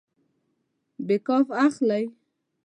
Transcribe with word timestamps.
بیک 1.05 1.27
اپ 1.37 1.47
اخلئ؟ 1.65 2.05